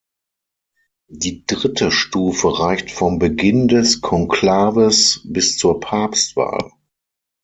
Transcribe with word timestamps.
Die 1.11 1.45
dritte 1.45 1.91
Stufe 1.91 2.59
reicht 2.59 2.89
vom 2.89 3.19
Beginn 3.19 3.67
des 3.67 4.01
Konklaves 4.01 5.21
bis 5.25 5.59
zur 5.59 5.79
Papstwahl. 5.79 6.71